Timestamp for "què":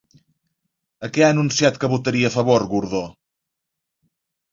1.17-1.25